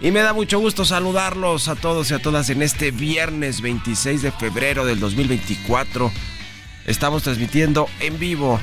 [0.00, 4.22] y me da mucho gusto saludarlos a todos y a todas en este viernes 26
[4.22, 6.12] de febrero del 2024.
[6.86, 8.60] Estamos transmitiendo en vivo,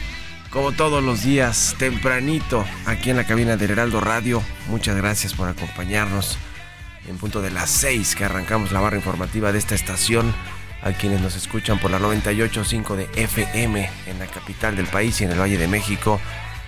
[0.50, 4.42] como todos los días, tempranito, aquí en la cabina del Heraldo Radio.
[4.70, 6.38] Muchas gracias por acompañarnos
[7.08, 10.34] en punto de las 6 que arrancamos la barra informativa de esta estación.
[10.82, 15.24] A quienes nos escuchan por la 98.5 de FM en la capital del país y
[15.24, 16.22] en el Valle de México.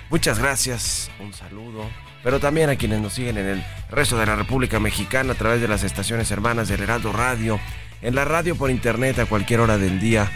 [0.09, 1.87] Muchas gracias, un saludo,
[2.23, 5.61] pero también a quienes nos siguen en el resto de la República Mexicana a través
[5.61, 7.59] de las estaciones hermanas del Heraldo Radio,
[8.01, 10.29] en la radio por internet a cualquier hora del día,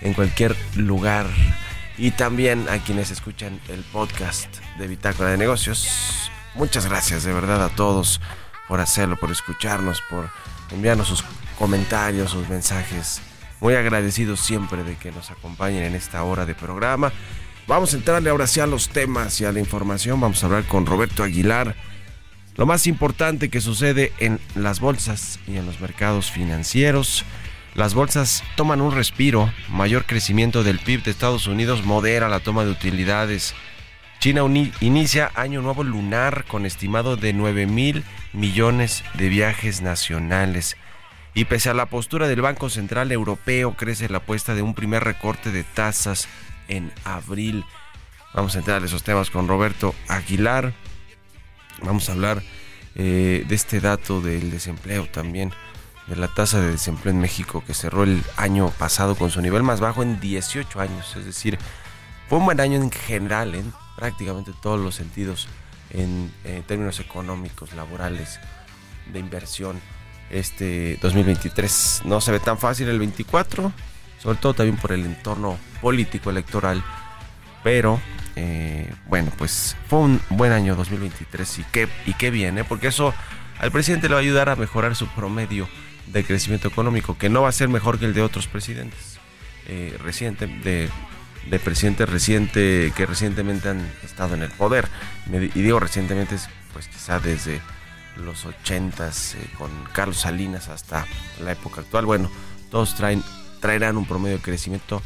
[0.00, 1.26] en cualquier lugar,
[1.98, 6.30] y también a quienes escuchan el podcast de Bitácora de Negocios.
[6.54, 8.20] Muchas gracias de verdad a todos
[8.68, 10.30] por hacerlo, por escucharnos, por
[10.70, 11.24] enviarnos sus
[11.58, 13.20] comentarios, sus mensajes.
[13.60, 17.12] Muy agradecidos siempre de que nos acompañen en esta hora de programa.
[17.68, 20.20] Vamos a entrarle ahora sí a los temas y a la información.
[20.20, 21.76] Vamos a hablar con Roberto Aguilar.
[22.56, 27.24] Lo más importante que sucede en las bolsas y en los mercados financieros.
[27.74, 29.50] Las bolsas toman un respiro.
[29.68, 33.54] Mayor crecimiento del PIB de Estados Unidos modera la toma de utilidades.
[34.18, 34.42] China
[34.80, 40.76] inicia año nuevo lunar con estimado de 9 mil millones de viajes nacionales.
[41.34, 45.04] Y pese a la postura del Banco Central Europeo, crece la apuesta de un primer
[45.04, 46.28] recorte de tasas
[46.72, 47.64] en abril.
[48.34, 50.72] Vamos a entrar a esos temas con Roberto Aguilar.
[51.82, 52.42] Vamos a hablar
[52.94, 55.52] eh, de este dato del desempleo también,
[56.06, 59.62] de la tasa de desempleo en México que cerró el año pasado con su nivel
[59.62, 61.14] más bajo en 18 años.
[61.16, 61.58] Es decir,
[62.28, 65.48] fue un buen año en general, en prácticamente todos los sentidos,
[65.90, 68.40] en eh, términos económicos, laborales,
[69.12, 69.80] de inversión
[70.30, 72.02] este 2023.
[72.06, 73.72] No se ve tan fácil el 24,
[74.22, 76.82] sobre todo también por el entorno político electoral.
[77.64, 78.00] Pero
[78.36, 83.14] eh, bueno, pues fue un buen año 2023 y qué, y qué viene, porque eso
[83.58, 85.68] al presidente le va a ayudar a mejorar su promedio
[86.06, 89.18] de crecimiento económico, que no va a ser mejor que el de otros presidentes
[89.66, 90.88] eh, reciente, de,
[91.48, 94.88] de presidentes reciente, que recientemente han estado en el poder.
[95.32, 96.36] Y digo recientemente,
[96.72, 97.60] pues quizá desde
[98.16, 99.10] los 80 eh,
[99.56, 101.06] con Carlos Salinas hasta
[101.42, 102.06] la época actual.
[102.06, 102.30] Bueno,
[102.70, 103.22] todos traen,
[103.62, 105.00] traerán un promedio de crecimiento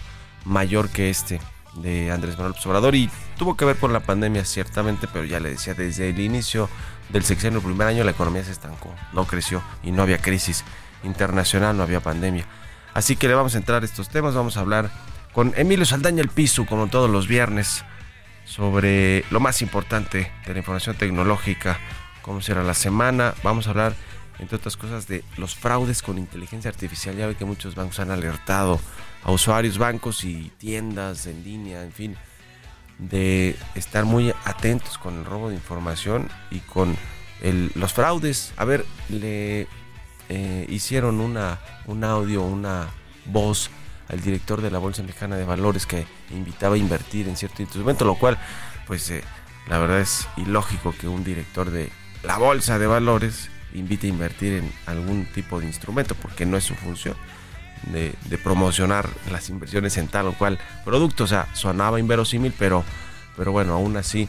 [0.44, 1.40] mayor que este
[1.74, 5.50] de Andrés Manuel Obrador y tuvo que ver con la pandemia ciertamente, pero ya le
[5.50, 6.68] decía, desde el inicio
[7.10, 10.64] del sexenio, el primer año, la economía se estancó, no creció y no había crisis
[11.04, 12.46] internacional, no había pandemia.
[12.94, 14.90] Así que le vamos a entrar a estos temas, vamos a hablar
[15.32, 17.84] con Emilio Saldaña El Piso, como todos los viernes,
[18.44, 21.78] sobre lo más importante de la información tecnológica,
[22.22, 23.34] cómo será la semana.
[23.42, 23.94] Vamos a hablar,
[24.38, 27.16] entre otras cosas, de los fraudes con inteligencia artificial.
[27.16, 28.80] Ya ve que muchos bancos han alertado
[29.22, 32.16] a usuarios, bancos y tiendas en línea, en fin,
[32.98, 36.96] de estar muy atentos con el robo de información y con
[37.74, 38.52] los fraudes.
[38.56, 39.68] A ver, le
[40.28, 42.88] eh, hicieron una, un audio, una
[43.26, 43.70] voz
[44.08, 48.04] al director de la Bolsa Mexicana de Valores que invitaba a invertir en cierto instrumento,
[48.04, 48.38] lo cual,
[48.86, 49.22] pues, eh,
[49.68, 51.90] la verdad es ilógico que un director de
[52.22, 56.64] la bolsa de valores invite a invertir en algún tipo de instrumento, porque no es
[56.64, 57.16] su función
[57.92, 61.24] de, promocionar las inversiones en tal o cual producto.
[61.24, 62.84] O sea, sonaba inverosímil, pero,
[63.36, 64.28] pero bueno, aún así,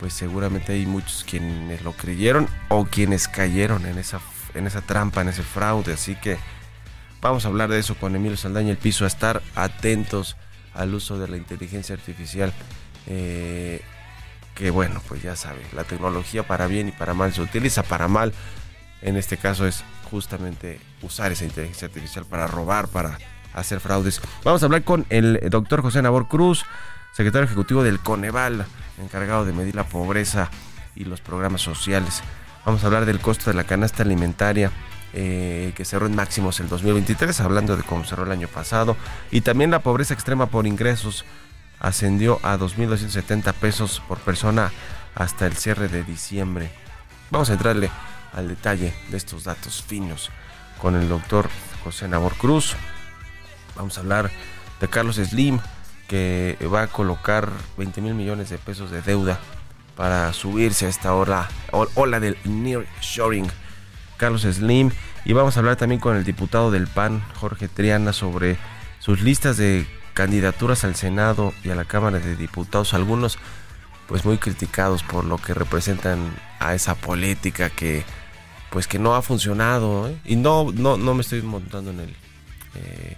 [0.00, 4.20] pues seguramente hay muchos quienes lo creyeron o quienes cayeron en esa,
[4.54, 5.92] en esa trampa, en ese fraude.
[5.92, 6.38] Así que
[7.20, 10.36] vamos a hablar de eso con Emilio Saldaña, el piso, a estar atentos
[10.74, 12.52] al uso de la inteligencia artificial.
[13.06, 13.80] Eh,
[14.54, 18.08] que bueno, pues ya sabe, la tecnología para bien y para mal se utiliza para
[18.08, 18.32] mal.
[19.02, 23.18] En este caso es justamente usar esa inteligencia artificial para robar, para
[23.54, 24.20] hacer fraudes.
[24.44, 26.64] Vamos a hablar con el doctor José Nabor Cruz,
[27.12, 28.66] secretario ejecutivo del Coneval,
[28.98, 30.50] encargado de medir la pobreza
[30.94, 32.22] y los programas sociales
[32.66, 34.72] Vamos a hablar del costo de la canasta alimentaria
[35.12, 38.96] eh, que cerró en máximos el 2023, hablando de cómo cerró el año pasado.
[39.30, 41.24] Y también la pobreza extrema por ingresos
[41.78, 44.72] ascendió a 2.270 pesos por persona
[45.14, 46.72] hasta el cierre de diciembre.
[47.30, 47.88] Vamos a entrarle
[48.32, 50.30] al detalle de estos datos finos
[50.80, 51.48] con el doctor
[51.84, 52.74] José Nabor Cruz.
[53.76, 54.30] Vamos a hablar
[54.80, 55.60] de Carlos Slim,
[56.08, 59.38] que va a colocar 20 mil millones de pesos de deuda
[59.96, 61.48] para subirse a esta ola,
[61.94, 63.50] ola del nearshoring.
[64.16, 64.90] Carlos Slim.
[65.24, 68.56] Y vamos a hablar también con el diputado del PAN, Jorge Triana, sobre
[69.00, 72.94] sus listas de candidaturas al Senado y a la Cámara de Diputados.
[72.94, 73.38] Algunos
[74.06, 78.04] pues muy criticados por lo que representan a esa política que
[78.70, 80.16] pues que no ha funcionado ¿eh?
[80.24, 82.16] y no no no me estoy montando en el
[82.74, 83.16] eh,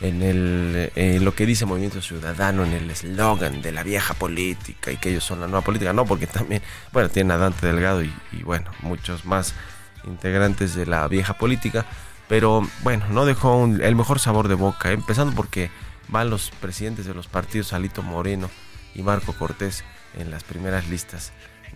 [0.00, 4.90] en el eh, lo que dice Movimiento Ciudadano en el eslogan de la vieja política
[4.90, 5.92] y que ellos son la nueva política.
[5.92, 9.54] No porque también bueno tienen a Dante Delgado y, bueno muchos más
[10.04, 11.86] integrantes de la vieja política.
[12.28, 15.70] Pero bueno no dejó el mejor sabor de boca empezando porque
[16.08, 18.50] van los presidentes de los partidos Alito Moreno
[18.94, 19.84] y Marco Cortés
[20.18, 21.32] en las primeras listas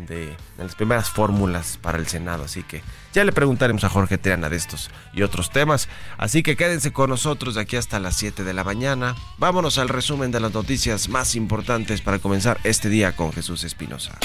[0.06, 2.44] de las primeras fórmulas para el Senado.
[2.44, 2.82] Así que
[3.12, 5.88] ya le preguntaremos a Jorge Triana de estos y otros temas.
[6.16, 9.16] Así que quédense con nosotros de aquí hasta las 7 de la mañana.
[9.38, 14.18] Vámonos al resumen de las noticias más importantes para comenzar este día con Jesús Espinosa.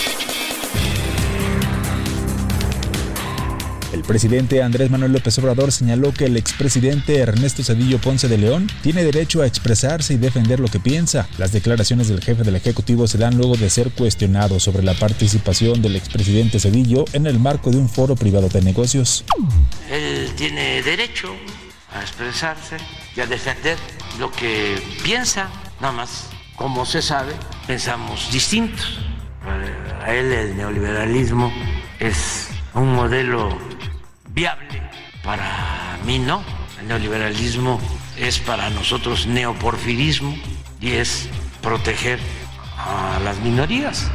[3.94, 8.68] El presidente Andrés Manuel López Obrador señaló que el expresidente Ernesto Cedillo Ponce de León
[8.81, 11.30] tiene derecho a expresarse y defender lo que piensa.
[11.38, 15.84] Las declaraciones del jefe del Ejecutivo se dan luego de ser cuestionado sobre la participación
[15.84, 19.25] del expresidente Cedillo en el marco de un foro privado de negocios.
[19.92, 21.31] Él tiene derecho
[21.94, 22.78] a expresarse
[23.16, 23.78] y a defender
[24.18, 26.30] lo que piensa, nada más.
[26.56, 27.34] Como se sabe,
[27.68, 28.98] pensamos distintos.
[29.44, 31.54] Para él el neoliberalismo
[32.00, 33.56] es un modelo
[34.33, 34.81] viable.
[35.24, 36.44] Para mí no.
[36.80, 37.80] El neoliberalismo
[38.18, 40.35] es para nosotros neoporfirismo
[40.81, 41.30] y es
[41.62, 42.19] proteger
[42.77, 44.12] a las minorías.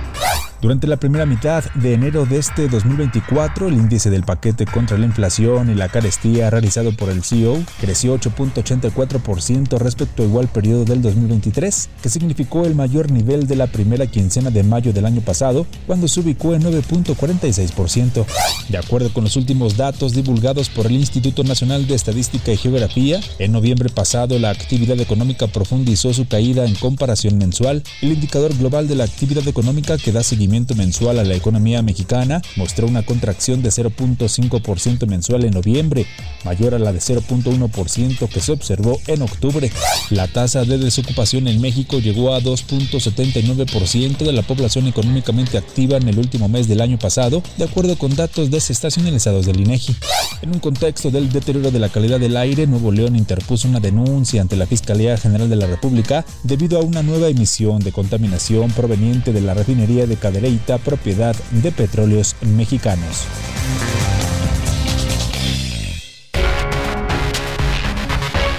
[0.60, 5.06] Durante la primera mitad de enero de este 2024, el índice del paquete contra la
[5.06, 11.00] inflación y la carestía realizado por el CEO creció 8.84% respecto al igual periodo del
[11.00, 15.64] 2023, que significó el mayor nivel de la primera quincena de mayo del año pasado,
[15.86, 18.26] cuando se ubicó en 9.46%.
[18.68, 23.20] De acuerdo con los últimos datos divulgados por el Instituto Nacional de Estadística y Geografía,
[23.38, 27.84] en noviembre pasado la actividad económica profundizó su caída en comparación mensual.
[28.02, 32.40] El indicador global de la actividad económica que da seguimiento mensual a la economía mexicana
[32.56, 36.06] mostró una contracción de 0.5% mensual en noviembre,
[36.44, 39.70] mayor a la de 0.1% que se observó en octubre.
[40.10, 46.08] La tasa de desocupación en México llegó a 2.79% de la población económicamente activa en
[46.08, 49.96] el último mes del año pasado, de acuerdo con datos desestacionalizados del INEGI.
[50.42, 54.40] En un contexto del deterioro de la calidad del aire, Nuevo León interpuso una denuncia
[54.40, 59.32] ante la Fiscalía General de la República debido a una nueva emisión de contaminación proveniente
[59.32, 60.37] de la refinería de Cadena
[60.84, 63.26] propiedad de petróleos mexicanos.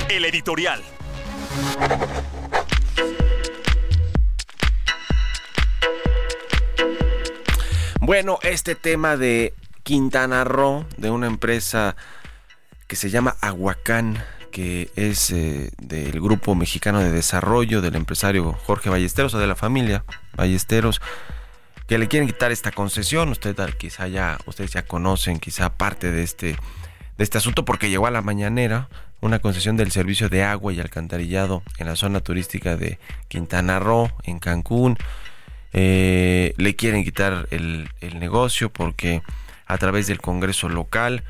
[0.09, 0.81] El editorial.
[8.01, 9.53] Bueno, este tema de
[9.83, 11.95] Quintana Roo, de una empresa
[12.87, 18.89] que se llama Aguacán, que es eh, del Grupo Mexicano de Desarrollo, del empresario Jorge
[18.89, 20.03] Ballesteros o de la familia
[20.35, 21.01] Ballesteros,
[21.89, 23.29] que le quieren quitar esta concesión.
[23.29, 26.55] Usted quizá ya, ustedes ya conocen quizá parte de este,
[27.17, 28.89] de este asunto porque llegó a la mañanera
[29.21, 34.11] una concesión del servicio de agua y alcantarillado en la zona turística de Quintana Roo,
[34.23, 34.97] en Cancún.
[35.73, 39.23] Eh, le quieren quitar el, negocio porque
[39.65, 41.23] a través del Congreso local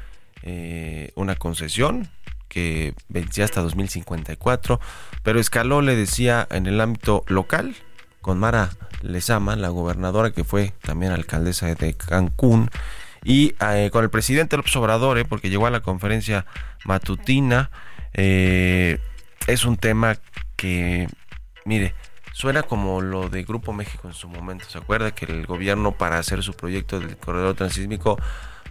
[0.44, 2.10] eh, una concesión
[2.50, 4.82] que vencía hasta 2054,
[5.24, 7.76] pero escaló, le decía, en el ámbito local,
[8.22, 8.70] con Mara
[9.02, 12.70] Lezama, la gobernadora que fue también alcaldesa de Cancún,
[13.24, 16.46] y eh, con el presidente López Obrador, eh, porque llegó a la conferencia
[16.86, 17.70] matutina.
[18.14, 19.00] Eh,
[19.48, 20.18] es un tema
[20.56, 21.08] que,
[21.66, 21.94] mire,
[22.34, 24.66] suena como lo de Grupo México en su momento.
[24.70, 28.18] ¿Se acuerda que el gobierno para hacer su proyecto del corredor transísmico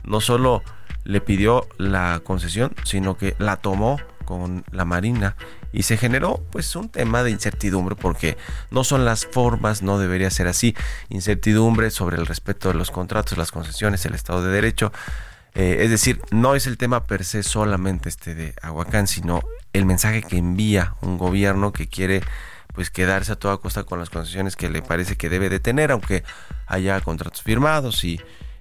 [0.08, 0.62] no solo
[1.04, 5.36] le pidió la concesión, sino que la tomó con la Marina
[5.72, 8.36] y se generó pues un tema de incertidumbre porque
[8.70, 10.76] no son las formas, no debería ser así,
[11.08, 14.92] incertidumbre sobre el respeto de los contratos, las concesiones, el Estado de Derecho.
[15.54, 19.40] Eh, es decir, no es el tema per se solamente este de Aguacán, sino
[19.72, 22.22] el mensaje que envía un gobierno que quiere
[22.74, 25.90] pues quedarse a toda costa con las concesiones que le parece que debe de tener,
[25.90, 26.22] aunque
[26.66, 28.20] haya contratos firmados y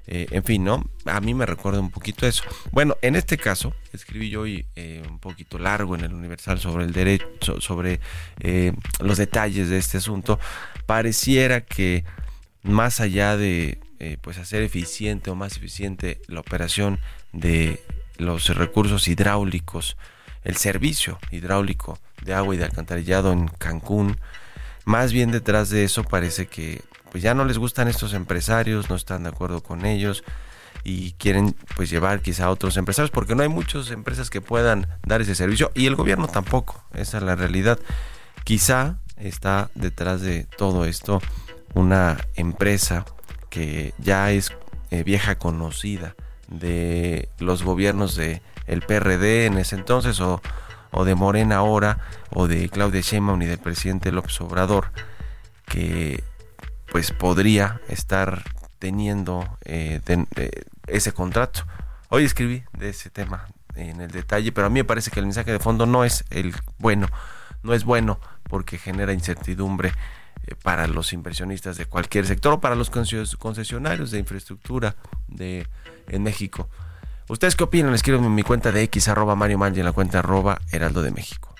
[0.10, 0.90] eh, en fin, ¿no?
[1.06, 2.44] A mí me recuerda un poquito eso.
[2.72, 6.86] Bueno, en este caso, escribí yo hoy eh, un poquito largo en el Universal sobre
[6.86, 8.00] el derecho, sobre
[8.40, 8.72] eh,
[9.02, 10.40] los detalles de este asunto.
[10.86, 12.06] Pareciera que
[12.64, 13.80] más allá de
[14.22, 17.00] pues hacer eficiente o más eficiente la operación
[17.34, 17.82] de
[18.18, 19.98] los recursos hidráulicos,
[20.44, 24.20] el servicio hidráulico de agua y de alcantarillado en Cancún,
[24.86, 28.96] más bien detrás de eso parece que pues ya no les gustan estos empresarios, no
[28.96, 30.24] están de acuerdo con ellos
[30.84, 34.88] y quieren pues llevar quizá a otros empresarios porque no hay muchas empresas que puedan
[35.06, 37.80] dar ese servicio y el gobierno tampoco, esa es la realidad.
[38.44, 41.22] Quizá está detrás de todo esto
[41.74, 43.06] una empresa
[43.50, 44.52] que ya es
[44.92, 46.16] eh, vieja conocida
[46.48, 50.42] de los gobiernos de el PRD en ese entonces o,
[50.92, 52.00] o de Morena ahora
[52.30, 54.92] o de Claudia Sheinbaum y del presidente López Obrador
[55.66, 56.24] que
[56.92, 58.44] pues podría estar
[58.80, 60.02] teniendo eh,
[60.88, 61.66] ese contrato.
[62.10, 65.26] Hoy escribí de ese tema en el detalle, pero a mí me parece que el
[65.26, 67.08] mensaje de fondo no es el bueno,
[67.64, 69.94] no es bueno porque genera incertidumbre
[70.48, 74.96] eh, para los inversionistas de cualquier sector o para los concesionarios de infraestructura
[75.28, 75.68] de,
[76.08, 76.70] en México.
[77.30, 77.94] ¿Ustedes qué opinan?
[77.94, 81.12] Escriben en mi cuenta de X arroba Mario y en la cuenta arroba Heraldo de
[81.12, 81.54] México.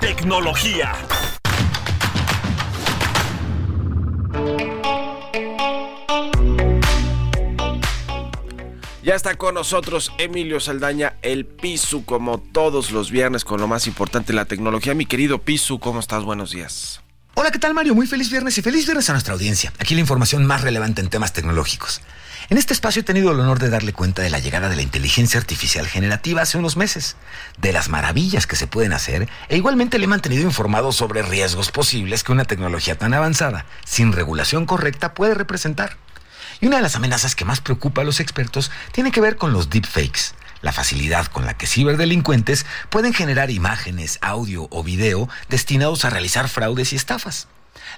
[0.00, 0.92] Tecnología.
[9.04, 13.86] Ya está con nosotros Emilio Saldaña, el Pisu, como todos los viernes, con lo más
[13.86, 14.94] importante, la tecnología.
[14.94, 16.24] Mi querido Pisu, ¿cómo estás?
[16.24, 17.02] Buenos días.
[17.34, 17.94] Hola, ¿qué tal Mario?
[17.94, 19.74] Muy feliz viernes y feliz viernes a nuestra audiencia.
[19.78, 22.00] Aquí la información más relevante en temas tecnológicos.
[22.48, 24.82] En este espacio he tenido el honor de darle cuenta de la llegada de la
[24.82, 27.16] inteligencia artificial generativa hace unos meses,
[27.58, 31.70] de las maravillas que se pueden hacer e igualmente le he mantenido informado sobre riesgos
[31.70, 35.98] posibles que una tecnología tan avanzada, sin regulación correcta, puede representar.
[36.64, 39.52] Y una de las amenazas que más preocupa a los expertos tiene que ver con
[39.52, 46.06] los deepfakes, la facilidad con la que ciberdelincuentes pueden generar imágenes, audio o video destinados
[46.06, 47.48] a realizar fraudes y estafas.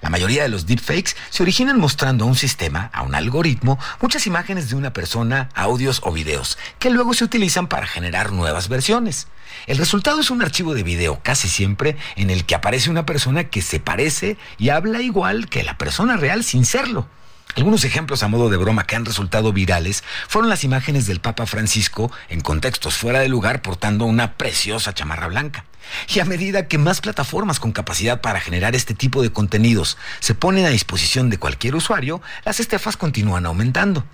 [0.00, 4.26] La mayoría de los deepfakes se originan mostrando a un sistema, a un algoritmo, muchas
[4.26, 9.28] imágenes de una persona, audios o videos, que luego se utilizan para generar nuevas versiones.
[9.68, 13.44] El resultado es un archivo de video, casi siempre, en el que aparece una persona
[13.44, 17.06] que se parece y habla igual que la persona real sin serlo.
[17.54, 21.46] Algunos ejemplos a modo de broma que han resultado virales fueron las imágenes del Papa
[21.46, 25.64] Francisco en contextos fuera de lugar portando una preciosa chamarra blanca.
[26.08, 30.34] Y a medida que más plataformas con capacidad para generar este tipo de contenidos se
[30.34, 34.04] ponen a disposición de cualquier usuario, las estafas continúan aumentando.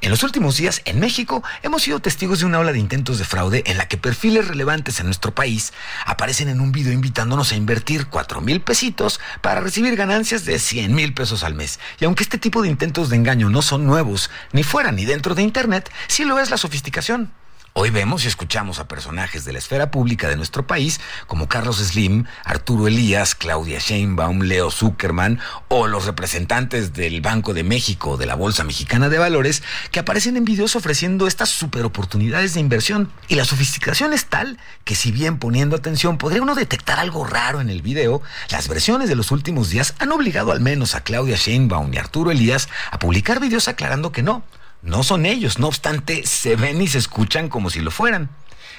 [0.00, 3.24] En los últimos días, en México, hemos sido testigos de una ola de intentos de
[3.24, 5.72] fraude en la que perfiles relevantes en nuestro país
[6.06, 10.94] aparecen en un video invitándonos a invertir cuatro mil pesitos para recibir ganancias de 100
[10.94, 11.78] mil pesos al mes.
[12.00, 15.34] Y aunque este tipo de intentos de engaño no son nuevos, ni fuera ni dentro
[15.34, 17.32] de Internet, sí lo es la sofisticación.
[17.74, 21.78] Hoy vemos y escuchamos a personajes de la esfera pública de nuestro país como Carlos
[21.78, 28.16] Slim, Arturo Elías, Claudia Sheinbaum, Leo Zuckerman o los representantes del Banco de México o
[28.18, 32.60] de la Bolsa Mexicana de Valores que aparecen en videos ofreciendo estas super oportunidades de
[32.60, 33.10] inversión.
[33.26, 37.62] Y la sofisticación es tal que si bien poniendo atención podría uno detectar algo raro
[37.62, 41.36] en el video, las versiones de los últimos días han obligado al menos a Claudia
[41.36, 44.44] Sheinbaum y Arturo Elías a publicar videos aclarando que no
[44.82, 48.30] no son ellos, no obstante, se ven y se escuchan como si lo fueran.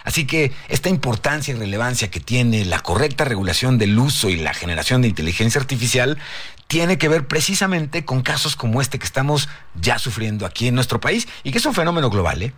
[0.03, 4.53] Así que esta importancia y relevancia que tiene la correcta regulación del uso y la
[4.53, 6.17] generación de inteligencia artificial
[6.67, 9.47] tiene que ver precisamente con casos como este que estamos
[9.79, 12.41] ya sufriendo aquí en nuestro país y que es un fenómeno global.
[12.41, 12.53] ¿eh?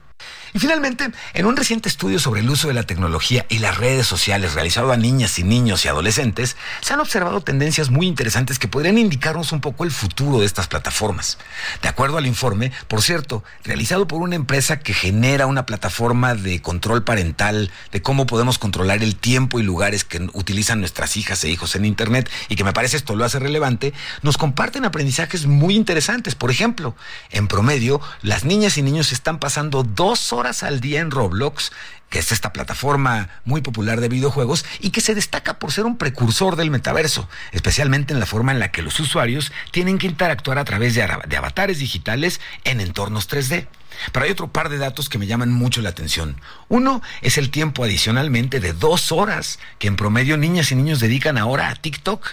[0.53, 4.07] Y finalmente, en un reciente estudio sobre el uso de la tecnología y las redes
[4.07, 8.69] sociales realizado a niñas y niños y adolescentes, se han observado tendencias muy interesantes que
[8.69, 11.37] podrían indicarnos un poco el futuro de estas plataformas.
[11.81, 16.61] De acuerdo al informe, por cierto, realizado por una empresa que genera una plataforma de
[16.61, 21.49] control parental de cómo podemos controlar el tiempo y lugares que utilizan nuestras hijas e
[21.49, 25.75] hijos en Internet y que me parece esto lo hace relevante, nos comparten aprendizajes muy
[25.75, 26.33] interesantes.
[26.33, 26.95] Por ejemplo,
[27.31, 31.71] en promedio, las niñas y niños están pasando dos horas al día en Roblox,
[32.09, 35.97] que es esta plataforma muy popular de videojuegos y que se destaca por ser un
[35.97, 40.59] precursor del metaverso, especialmente en la forma en la que los usuarios tienen que interactuar
[40.59, 43.67] a través de, avatares digitales en entornos 3D.
[44.11, 46.39] Pero hay otro par de datos que me llaman mucho la atención.
[46.67, 51.37] Uno es el tiempo adicionalmente de dos horas que en promedio niñas y niños dedican
[51.37, 52.27] ahora a TikTok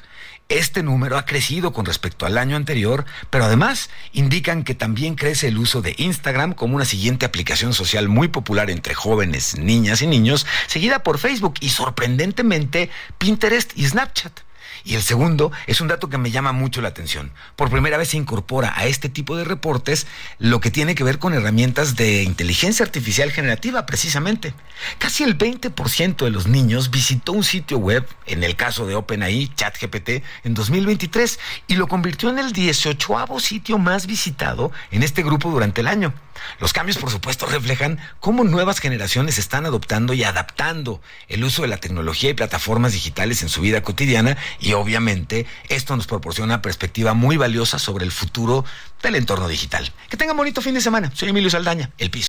[0.59, 5.49] este número ha crecido con respecto al año anterior, pero además indican que también crece
[5.49, 10.07] el uso de Instagram como una siguiente aplicación social muy popular entre jóvenes, niñas y
[10.07, 14.41] niños, seguida por Facebook y sorprendentemente Pinterest y Snapchat.
[14.85, 17.33] Y el segundo es un dato que me llama mucho la atención.
[17.57, 20.07] Por primera vez se incorpora a este tipo de reportes
[20.39, 24.55] lo que tiene que ver con herramientas de inteligencia artificial generativa, precisamente.
[24.99, 29.53] Casi el 20% de los niños visitó un sitio web, en el caso de OpenAI,
[29.55, 35.51] ChatGPT, en 2023 y lo convirtió en el 18 sitio más visitado en este grupo
[35.51, 36.13] durante el año.
[36.59, 41.69] Los cambios, por supuesto, reflejan cómo nuevas generaciones están adoptando y adaptando el uso de
[41.69, 46.63] la tecnología y plataformas digitales en su vida cotidiana y obviamente esto nos proporciona una
[46.63, 48.65] perspectiva muy valiosa sobre el futuro
[49.03, 49.93] del entorno digital.
[50.09, 51.11] Que tengan bonito fin de semana.
[51.15, 52.29] Soy Emilio Saldaña, El Piso.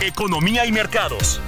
[0.00, 1.40] Economía y mercados.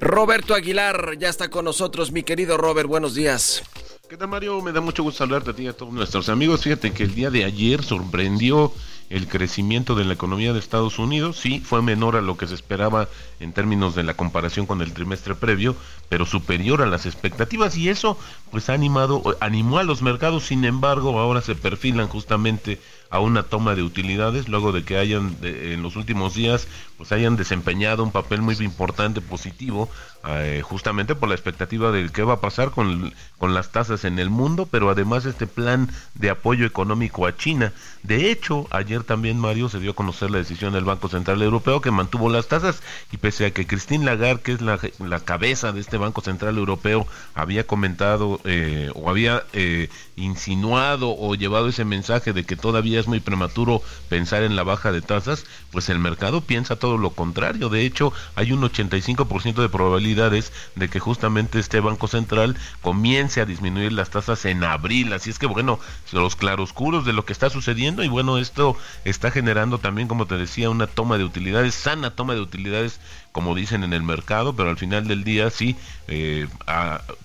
[0.00, 3.62] Roberto Aguilar ya está con nosotros, mi querido Robert, buenos días.
[4.08, 4.62] ¿Qué tal Mario?
[4.62, 6.62] Me da mucho gusto saludarte a ti y a todos nuestros amigos.
[6.62, 8.72] Fíjate que el día de ayer sorprendió
[9.10, 11.38] el crecimiento de la economía de Estados Unidos.
[11.38, 13.08] Sí, fue menor a lo que se esperaba
[13.40, 15.74] en términos de la comparación con el trimestre previo,
[16.08, 18.16] pero superior a las expectativas y eso
[18.52, 20.44] pues ha animado, animó a los mercados.
[20.44, 25.36] Sin embargo, ahora se perfilan justamente a una toma de utilidades luego de que hayan
[25.42, 29.88] en los últimos días pues hayan desempeñado un papel muy importante positivo
[30.28, 34.18] eh, justamente por la expectativa de qué va a pasar con, con las tasas en
[34.18, 37.72] el mundo pero además este plan de apoyo económico a China
[38.06, 41.80] de hecho ayer también Mario se dio a conocer la decisión del Banco Central Europeo
[41.80, 42.82] que mantuvo las tasas
[43.12, 46.58] y pese a que Christine Lagarde que es la, la cabeza de este Banco Central
[46.58, 52.98] Europeo había comentado eh, o había eh, insinuado o llevado ese mensaje de que todavía
[52.98, 57.10] es muy prematuro pensar en la baja de tasas, pues el mercado piensa todo lo
[57.10, 57.68] contrario.
[57.68, 63.46] De hecho, hay un 85% de probabilidades de que justamente este Banco Central comience a
[63.46, 65.12] disminuir las tasas en abril.
[65.12, 65.78] Así es que bueno,
[66.12, 70.36] los claroscuros de lo que está sucediendo y bueno, esto está generando también, como te
[70.36, 73.00] decía, una toma de utilidades, sana toma de utilidades
[73.36, 75.76] como dicen en el mercado, pero al final del día sí,
[76.08, 76.48] eh,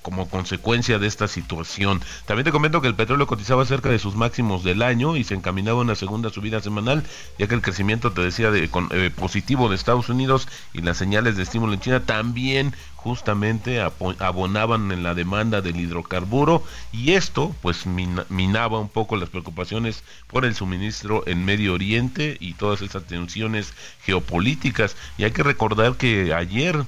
[0.01, 2.01] como consecuencia de esta situación.
[2.25, 5.35] También te comento que el petróleo cotizaba cerca de sus máximos del año y se
[5.35, 7.05] encaminaba a una segunda subida semanal,
[7.39, 11.37] ya que el crecimiento, te decía, de, eh, positivo de Estados Unidos y las señales
[11.37, 17.87] de estímulo en China también justamente abonaban en la demanda del hidrocarburo y esto pues
[17.87, 23.73] minaba un poco las preocupaciones por el suministro en Medio Oriente y todas esas tensiones
[24.03, 24.95] geopolíticas.
[25.17, 26.83] Y hay que recordar que ayer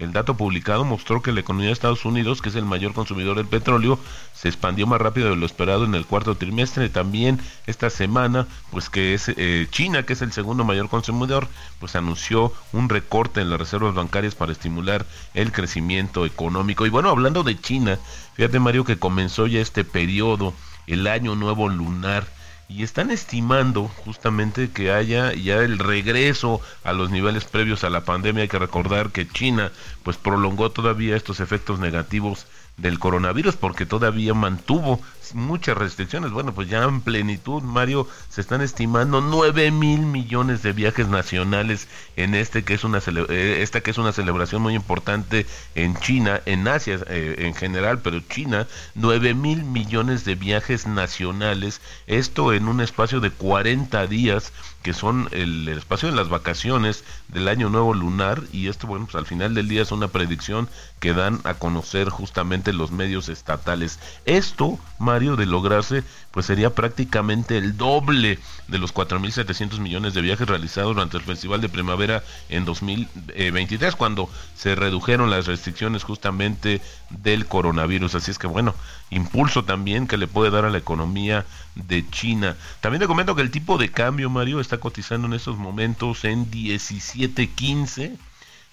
[0.00, 3.36] el dato publicado mostró que la economía de Estados Unidos, que es el mayor consumidor
[3.36, 3.96] del petróleo,
[4.34, 6.88] se expandió más rápido de lo esperado en el cuarto trimestre.
[6.88, 11.46] También esta semana, pues que es eh, China, que es el segundo mayor consumidor,
[11.78, 16.86] pues anunció un recorte en las reservas bancarias para estimular el crecimiento económico.
[16.86, 18.00] Y bueno, hablando de China,
[18.34, 20.54] fíjate Mario que comenzó ya este periodo,
[20.88, 22.26] el año nuevo lunar
[22.68, 28.04] y están estimando justamente que haya ya el regreso a los niveles previos a la
[28.04, 28.42] pandemia.
[28.42, 29.70] Hay que recordar que China
[30.02, 35.00] pues prolongó todavía estos efectos negativos del coronavirus porque todavía mantuvo
[35.34, 36.30] muchas restricciones.
[36.30, 41.88] Bueno, pues ya en plenitud, Mario, se están estimando 9 mil millones de viajes nacionales
[42.16, 46.40] en este que es una eh, esta que es una celebración muy importante en China,
[46.46, 52.68] en Asia eh, en general, pero China, 9 mil millones de viajes nacionales, esto en
[52.68, 54.52] un espacio de 40 días
[54.86, 59.16] que son el, espacio de las vacaciones del año nuevo lunar y esto bueno pues
[59.16, 60.68] al final del día es una predicción
[61.00, 63.98] que dan a conocer justamente los medios estatales.
[64.26, 70.46] Esto Mario de lograrse pues sería prácticamente el doble de los 4.700 millones de viajes
[70.46, 77.46] realizados durante el Festival de Primavera en 2023 cuando se redujeron las restricciones justamente del
[77.46, 78.74] coronavirus así es que bueno
[79.10, 82.56] impulso también que le puede dar a la economía de China.
[82.80, 86.50] También te comento que el tipo de cambio, Mario, está cotizando en estos momentos en
[86.50, 88.16] 17.15.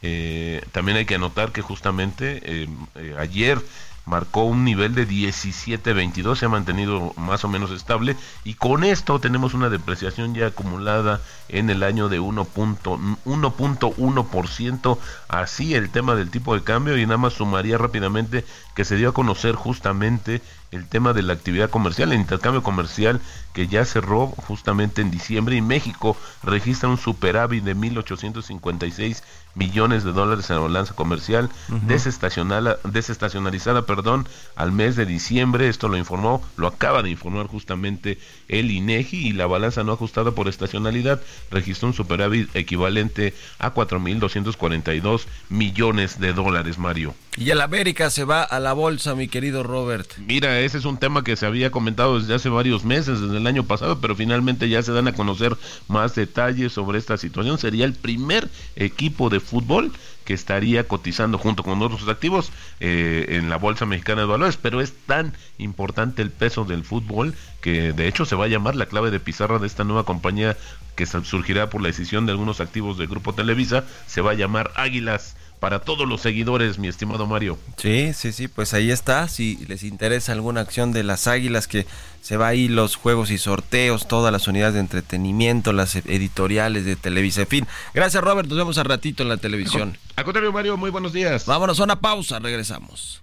[0.02, 3.62] Eh, también hay que anotar que justamente eh, eh, ayer
[4.06, 9.20] marcó un nivel de 17.22, se ha mantenido más o menos estable y con esto
[9.20, 14.98] tenemos una depreciación ya acumulada en el año de 1.1%,
[15.30, 18.44] así el tema del tipo de cambio y nada más sumaría rápidamente
[18.75, 20.41] que se dio a conocer justamente
[20.73, 23.21] el tema de la actividad comercial, el intercambio comercial
[23.53, 29.21] que ya cerró justamente en diciembre y México registra un superávit de 1.856
[29.55, 35.69] millones de dólares en la balanza comercial desestacionalizada perdón, al mes de diciembre.
[35.69, 40.31] Esto lo informó, lo acaba de informar justamente el INEGI y la balanza no ajustada
[40.31, 47.13] por estacionalidad registró un superávit equivalente a 4.242 millones de dólares, Mario.
[47.36, 50.10] Y el América se va a la bolsa, mi querido Robert.
[50.17, 53.45] Mira, ese es un tema que se había comentado desde hace varios meses, desde el
[53.45, 55.56] año pasado, pero finalmente ya se dan a conocer
[55.88, 57.58] más detalles sobre esta situación.
[57.58, 59.91] Sería el primer equipo de fútbol
[60.23, 64.80] que estaría cotizando junto con otros activos eh, en la Bolsa Mexicana de Valores, pero
[64.80, 68.86] es tan importante el peso del fútbol que de hecho se va a llamar la
[68.86, 70.58] clave de pizarra de esta nueva compañía
[70.95, 74.71] que surgirá por la decisión de algunos activos del Grupo Televisa, se va a llamar
[74.76, 77.58] Águilas para todos los seguidores, mi estimado Mario.
[77.78, 79.30] Sí, sí, sí, pues ahí está.
[79.30, 81.88] Si les interesa alguna acción de las Águilas, que
[82.19, 86.97] se va ahí los juegos y sorteos, todas las unidades de entretenimiento, las editoriales de
[86.97, 87.43] Televisa.
[87.43, 89.97] En fin, gracias Robert, nos vemos al ratito en la televisión.
[90.17, 91.45] Al contrario, Mario, muy buenos días.
[91.45, 93.21] Vámonos a una pausa, regresamos.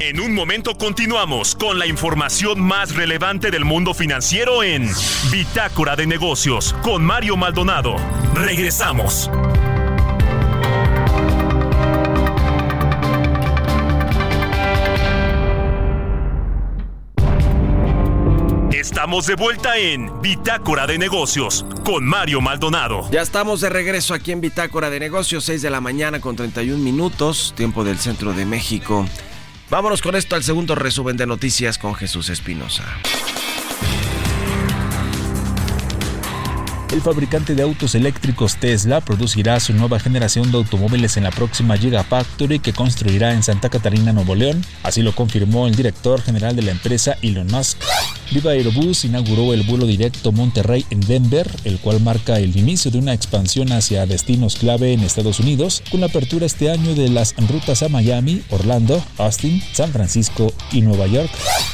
[0.00, 4.90] En un momento continuamos con la información más relevante del mundo financiero en
[5.30, 7.96] Bitácora de Negocios con Mario Maldonado.
[8.34, 9.30] Regresamos.
[18.92, 23.08] Estamos de vuelta en Bitácora de Negocios con Mario Maldonado.
[23.10, 26.76] Ya estamos de regreso aquí en Bitácora de Negocios, 6 de la mañana con 31
[26.76, 29.06] minutos, tiempo del centro de México.
[29.70, 32.84] Vámonos con esto al segundo resumen de noticias con Jesús Espinosa.
[36.92, 41.78] El fabricante de autos eléctricos Tesla producirá su nueva generación de automóviles en la próxima
[41.78, 44.62] Gigafactory que construirá en Santa Catarina, Nuevo León.
[44.82, 47.78] Así lo confirmó el director general de la empresa Elon Musk.
[48.30, 52.98] Viva Aerobús inauguró el vuelo directo Monterrey en Denver, el cual marca el inicio de
[52.98, 57.34] una expansión hacia destinos clave en Estados Unidos, con la apertura este año de las
[57.48, 61.30] rutas a Miami, Orlando, Austin, San Francisco y Nueva York.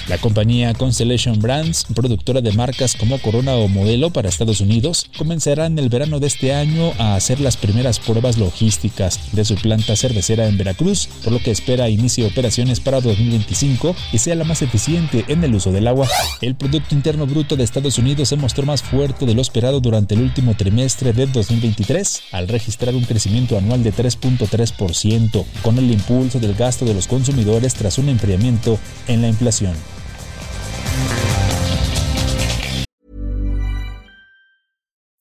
[0.09, 5.66] La compañía Constellation Brands, productora de marcas como Corona o Modelo para Estados Unidos, comenzará
[5.66, 9.96] en el verano de este año a hacer las primeras pruebas logísticas de su planta
[9.96, 14.62] cervecera en Veracruz, por lo que espera inicie operaciones para 2025 y sea la más
[14.62, 16.08] eficiente en el uso del agua.
[16.40, 20.14] El Producto Interno Bruto de Estados Unidos se mostró más fuerte de lo esperado durante
[20.14, 26.38] el último trimestre de 2023, al registrar un crecimiento anual de 3.3%, con el impulso
[26.40, 29.74] del gasto de los consumidores tras un enfriamiento en la inflación.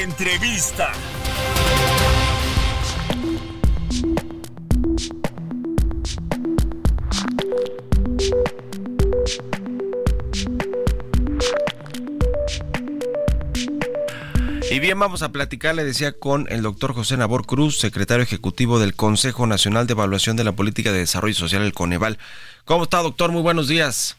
[0.00, 0.92] Entrevista.
[14.70, 18.78] Y bien, vamos a platicar, le decía, con el doctor José Nabor Cruz, secretario ejecutivo
[18.78, 22.18] del Consejo Nacional de Evaluación de la Política de Desarrollo Social, el Coneval.
[22.64, 23.32] ¿Cómo está, doctor?
[23.32, 24.17] Muy buenos días.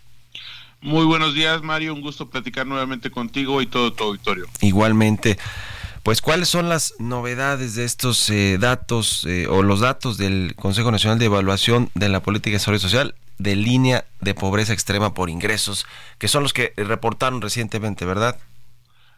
[0.81, 1.93] Muy buenos días, Mario.
[1.93, 4.45] Un gusto platicar nuevamente contigo y todo tu auditorio.
[4.61, 5.37] Igualmente.
[6.03, 10.91] Pues, ¿cuáles son las novedades de estos eh, datos eh, o los datos del Consejo
[10.91, 15.29] Nacional de Evaluación de la Política de Desarrollo Social de línea de pobreza extrema por
[15.29, 15.85] ingresos,
[16.17, 18.37] que son los que reportaron recientemente, ¿verdad?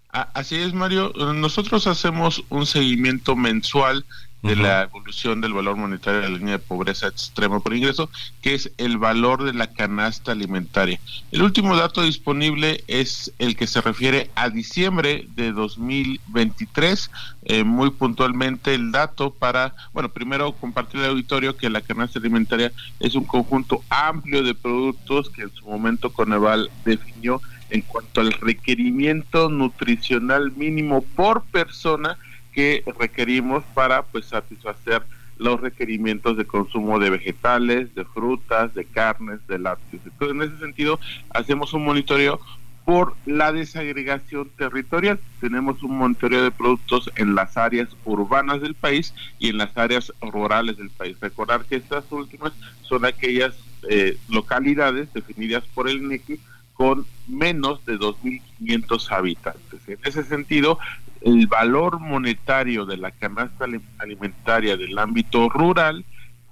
[0.09, 1.13] Así es, Mario.
[1.15, 4.05] Nosotros hacemos un seguimiento mensual
[4.41, 8.09] de la evolución del valor monetario de la línea de pobreza extrema por ingreso,
[8.41, 10.99] que es el valor de la canasta alimentaria.
[11.31, 17.11] El último dato disponible es el que se refiere a diciembre de 2023,
[17.43, 22.71] eh, muy puntualmente el dato para, bueno, primero compartir al auditorio que la canasta alimentaria
[22.99, 28.33] es un conjunto amplio de productos que en su momento Coneval definió en cuanto al
[28.33, 32.17] requerimiento nutricional mínimo por persona
[32.51, 35.03] que requerimos para pues satisfacer
[35.37, 40.03] los requerimientos de consumo de vegetales, de frutas, de carnes, de lácteos.
[40.05, 40.99] Entonces, en ese sentido,
[41.31, 42.39] hacemos un monitoreo
[42.85, 45.19] por la desagregación territorial.
[45.39, 50.13] Tenemos un monitoreo de productos en las áreas urbanas del país y en las áreas
[50.21, 51.17] rurales del país.
[51.19, 53.55] Recordar que estas últimas son aquellas
[53.89, 56.39] eh, localidades definidas por el INEGI
[56.73, 59.79] con menos de 2.500 habitantes.
[59.87, 60.79] En ese sentido,
[61.21, 63.65] el valor monetario de la canasta
[63.99, 66.03] alimentaria del ámbito rural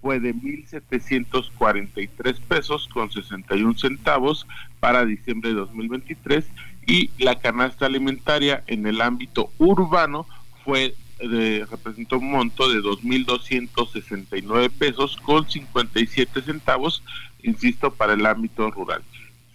[0.02, 4.48] fue de 1.743 pesos con 61 centavos
[4.80, 6.46] para diciembre de 2023
[6.88, 10.26] y la canasta alimentaria en el ámbito urbano
[10.64, 17.04] fue de, representó un monto de 2.269 pesos con 57 centavos,
[17.44, 19.04] insisto, para el ámbito rural.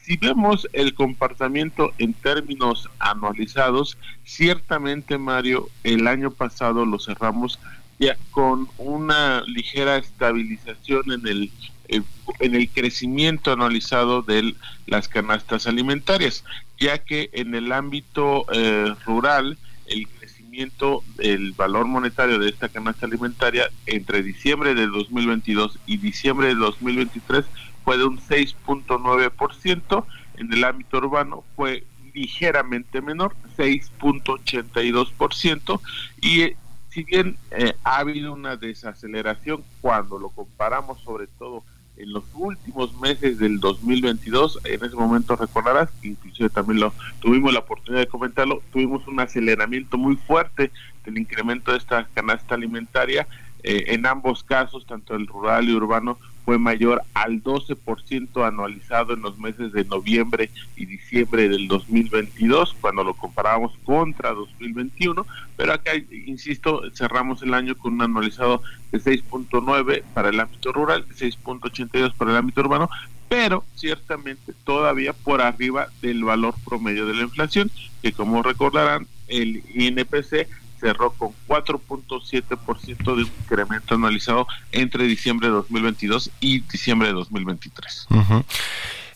[0.04, 7.58] Si vemos el comportamiento en términos anualizados, ciertamente Mario, el año pasado lo cerramos
[7.98, 11.50] ya con una ligera estabilización en el,
[11.88, 14.54] en el crecimiento anualizado de
[14.86, 16.44] las canastas alimentarias,
[16.78, 23.06] ya que en el ámbito eh, rural el crecimiento del valor monetario de esta canasta
[23.06, 27.46] alimentaria entre diciembre de 2022 y diciembre de 2023
[27.84, 30.04] fue de un 6.9%,
[30.36, 35.80] en el ámbito urbano fue ligeramente menor, 6.82%,
[36.20, 36.56] y eh,
[36.90, 41.64] si bien eh, ha habido una desaceleración cuando lo comparamos sobre todo
[41.96, 47.60] en los últimos meses del 2022, en ese momento recordarás inclusive también lo tuvimos la
[47.60, 50.72] oportunidad de comentarlo, tuvimos un aceleramiento muy fuerte
[51.04, 53.26] del incremento de esta canasta alimentaria,
[53.62, 59.22] eh, en ambos casos, tanto el rural y urbano, fue mayor al 12% anualizado en
[59.22, 65.26] los meses de noviembre y diciembre del 2022, cuando lo comparamos contra 2021,
[65.56, 65.92] pero acá,
[66.26, 72.32] insisto, cerramos el año con un anualizado de 6.9 para el ámbito rural, 6.82 para
[72.32, 72.90] el ámbito urbano,
[73.28, 77.70] pero ciertamente todavía por arriba del valor promedio de la inflación,
[78.02, 80.46] que como recordarán, el INPC
[80.84, 88.08] cerró con 4.7% de incremento anualizado entre diciembre de 2022 y diciembre de 2023.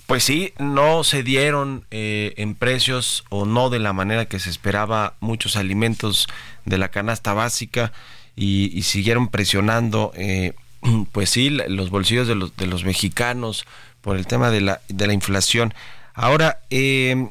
[0.07, 4.49] Pues sí, no se dieron eh, en precios o no de la manera que se
[4.49, 6.27] esperaba muchos alimentos
[6.65, 7.93] de la canasta básica
[8.35, 10.55] y, siguieron presionando, eh,
[11.13, 13.67] pues sí, los bolsillos de los, de los mexicanos
[14.01, 15.75] por el tema de la, de la inflación.
[16.15, 17.29] Ahora, eh,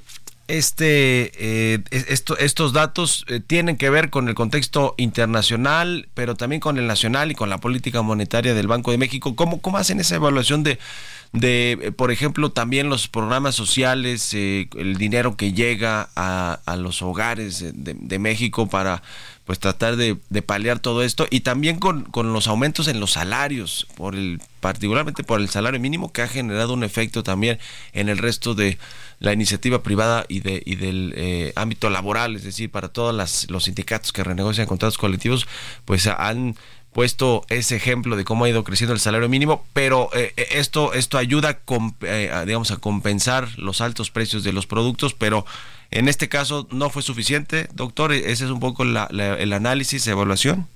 [0.48, 6.78] este, eh, estos datos eh, tienen que ver con el contexto internacional, pero también con
[6.78, 9.36] el nacional y con la política monetaria del Banco de México.
[9.36, 10.80] ¿Cómo, cómo hacen esa evaluación de,
[11.34, 17.02] de, eh, por ejemplo, también los programas sociales, el dinero que llega a, a los
[17.02, 19.04] hogares de, México para
[19.48, 23.14] pues tratar de, de, paliar todo esto y también con, con los aumentos en los
[23.14, 27.58] salarios, por el, particularmente por el salario mínimo que ha generado un efecto también
[27.94, 28.78] en el resto de
[29.20, 33.64] la iniciativa privada y, de, y del eh, ámbito laboral, es decir, para todos los
[33.64, 35.48] sindicatos que renegocian contratos colectivos,
[35.86, 36.58] pues han
[36.92, 40.94] puesto ese ejemplo de cómo ha ido creciendo el salario mínimo, pero eh, eh, esto
[40.94, 45.46] esto ayuda a, digamos a compensar los altos precios de los productos, pero
[45.92, 48.12] en este caso no fue suficiente, doctor.
[48.12, 50.68] Ese es un poco el análisis, evaluación.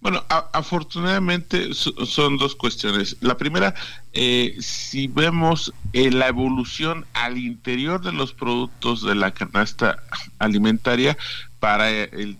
[0.00, 3.16] Bueno, afortunadamente son dos cuestiones.
[3.20, 3.74] La primera,
[4.12, 10.02] eh, si vemos eh, la evolución al interior de los productos de la canasta
[10.38, 11.16] alimentaria
[11.60, 12.38] para el,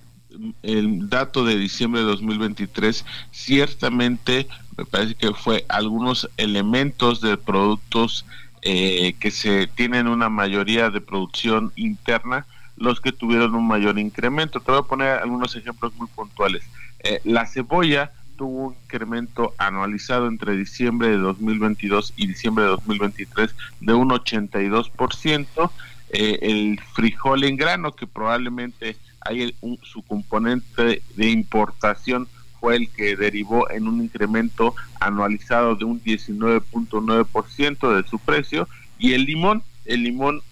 [1.09, 4.47] dato de diciembre de 2023, ciertamente
[4.77, 8.27] me parece que fue algunos elementos de productos
[8.69, 14.61] eh, que se tienen una mayoría de producción interna los que tuvieron un mayor incremento.
[14.61, 16.65] Te voy a poner algunos ejemplos muy puntuales
[17.07, 23.55] eh, la cebolla tuvo un incremento anualizado entre diciembre de 2022 y diciembre de 2023
[23.81, 25.71] de un 82%.
[26.11, 32.29] Eh, el frijol en grano, que probablemente hay su componente de importación
[32.61, 39.13] fue el que derivó en un incremento anualizado de un 19.9% de su precio y
[39.13, 40.43] el limón, el limón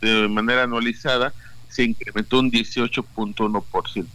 [0.00, 1.32] de manera anualizada
[1.68, 4.06] se incrementó un 18.1%.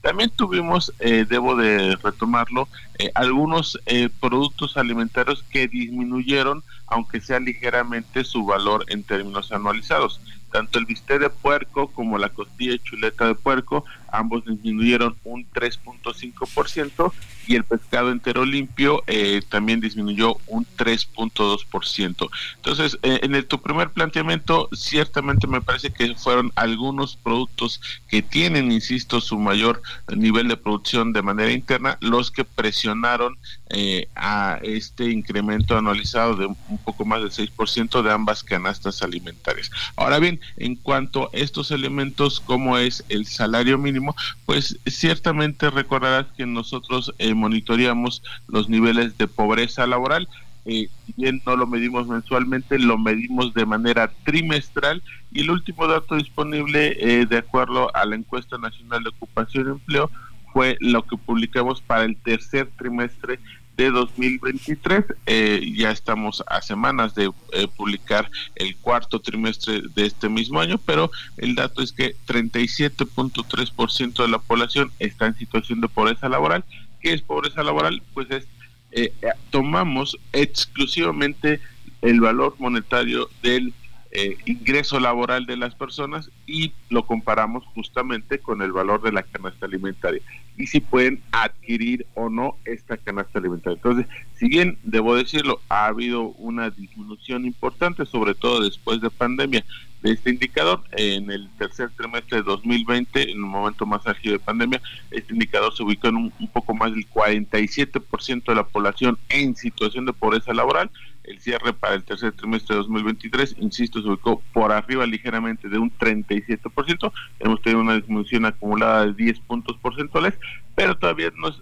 [0.00, 7.38] También tuvimos, eh, debo de retomarlo, eh, algunos eh, productos alimentarios que disminuyeron, aunque sea
[7.38, 10.20] ligeramente, su valor en términos anualizados.
[10.50, 15.46] Tanto el bistec de puerco como la costilla y chuleta de puerco, ambos disminuyeron un
[15.50, 17.12] 3.5%
[17.46, 22.30] y el pescado entero limpio eh, también disminuyó un 3.2%.
[22.56, 28.70] Entonces, eh, en tu primer planteamiento, ciertamente me parece que fueron algunos productos que tienen,
[28.70, 29.82] insisto, su mayor
[30.14, 33.36] nivel de producción de manera interna, los que presionaron
[33.70, 39.70] eh, a este incremento anualizado de un poco más del 6% de ambas canastas alimentarias.
[39.96, 43.99] Ahora bien, en cuanto a estos elementos como es el salario mínimo,
[44.46, 50.28] pues ciertamente recordarás que nosotros eh, monitoreamos los niveles de pobreza laboral
[50.66, 55.86] eh, si bien no lo medimos mensualmente, lo medimos de manera trimestral y el último
[55.86, 60.10] dato disponible eh, de acuerdo a la encuesta nacional de ocupación y empleo
[60.52, 63.38] fue lo que publicamos para el tercer trimestre
[63.80, 65.04] de 2023.
[65.26, 70.78] Eh, ya estamos a semanas de eh, publicar el cuarto trimestre de este mismo año,
[70.84, 76.62] pero el dato es que 37.3% de la población está en situación de pobreza laboral.
[77.00, 78.02] ¿Qué es pobreza laboral?
[78.12, 78.46] Pues es
[78.92, 79.12] eh,
[79.50, 81.60] tomamos exclusivamente
[82.02, 83.72] el valor monetario del
[84.12, 89.22] eh, ingreso laboral de las personas y lo comparamos justamente con el valor de la
[89.22, 90.20] canasta alimentaria
[90.56, 93.76] y si pueden adquirir o no esta canasta alimentaria.
[93.76, 99.64] Entonces, si bien debo decirlo, ha habido una disminución importante, sobre todo después de pandemia,
[100.02, 100.82] de este indicador.
[100.92, 105.74] En el tercer trimestre de 2020, en un momento más álgido de pandemia, este indicador
[105.74, 110.52] se ubicó en un, poco más del 47% de la población en situación de pobreza
[110.52, 110.90] laboral
[111.30, 115.78] el cierre para el tercer trimestre de 2023, insisto, se ubicó por arriba ligeramente de
[115.78, 117.12] un 37%.
[117.38, 120.34] Hemos tenido una disminución acumulada de 10 puntos porcentuales,
[120.74, 121.54] pero todavía no,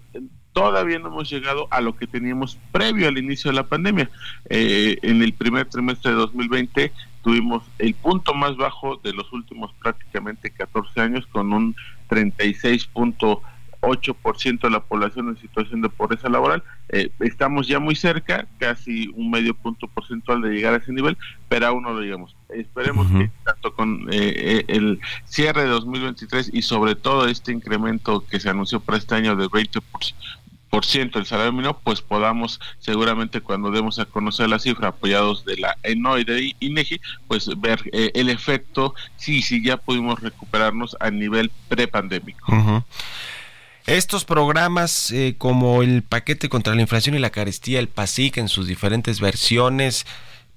[0.53, 4.09] todavía no hemos llegado a lo que teníamos previo al inicio de la pandemia.
[4.49, 6.91] Eh, en el primer trimestre de 2020
[7.23, 11.75] tuvimos el punto más bajo de los últimos prácticamente 14 años con un
[12.07, 12.87] 36
[13.81, 16.63] 8% de la población en situación de pobreza laboral.
[16.89, 21.17] Eh, estamos ya muy cerca, casi un medio punto porcentual de llegar a ese nivel,
[21.47, 22.35] pero aún no lo llegamos.
[22.49, 28.25] Esperemos que tanto con eh, eh, el cierre de 2023 y sobre todo este incremento
[28.25, 29.81] que se anunció para este año de 20%
[30.69, 35.43] por ciento el salario mínimo, pues podamos seguramente cuando demos a conocer la cifra apoyados
[35.43, 40.19] de la ENO y de INEGI, pues ver el efecto, si sí, sí, ya pudimos
[40.19, 42.85] recuperarnos a nivel prepandémico.
[43.89, 48.47] Estos programas eh, como el paquete contra la inflación y la carestía, el PASIC en
[48.47, 50.05] sus diferentes versiones,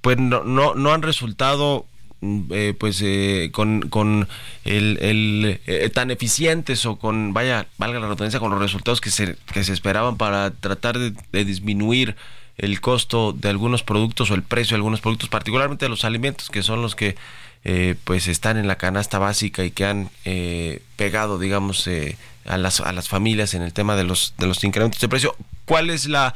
[0.02, 1.86] pues no, no, no han resultado
[2.20, 4.28] mm, eh, pues eh, con, con
[4.66, 9.38] el, el tan eficientes o con vaya valga la redundancia con los resultados que se,
[9.50, 12.16] que se esperaban para tratar de, de, disminuir
[12.58, 16.50] el costo de algunos productos o el precio de algunos productos particularmente de los alimentos
[16.50, 17.16] que son los que
[17.64, 22.58] eh, pues están en la canasta básica y que han eh, pegado digamos eh, a
[22.58, 25.36] las a las familias en el tema de los de los incrementos de precio.
[25.64, 26.34] Cuál es la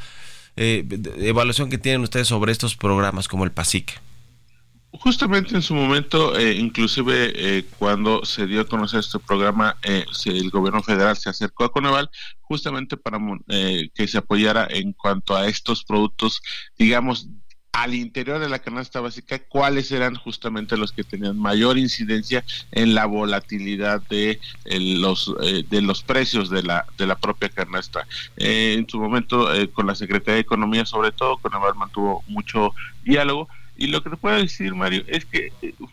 [0.55, 4.01] evaluación que tienen ustedes sobre estos programas como el PASIC
[4.91, 11.15] Justamente en su momento, inclusive cuando se dio a conocer este programa, el gobierno federal
[11.15, 12.09] se acercó a Coneval
[12.41, 16.41] justamente para que se apoyara en cuanto a estos productos,
[16.77, 17.27] digamos,
[17.71, 22.95] al interior de la canasta básica cuáles eran justamente los que tenían mayor incidencia en
[22.95, 28.75] la volatilidad de los eh, de los precios de la de la propia canasta eh,
[28.77, 32.73] en su momento eh, con la Secretaría de Economía sobre todo con el mantuvo mucho
[33.03, 33.47] diálogo.
[33.79, 35.51] Y lo que te puedo decir Mario es que